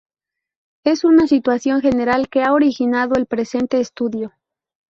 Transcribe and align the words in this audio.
Esa 0.83 1.09
es 1.09 1.13
la 1.13 1.27
situación 1.27 1.79
general 1.81 2.27
que 2.27 2.41
ha 2.41 2.53
originado 2.53 3.13
el 3.17 3.27
presente 3.27 3.79
estudio. 3.79 4.31